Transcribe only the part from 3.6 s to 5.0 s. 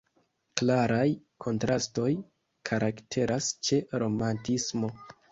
ĉe romantismo.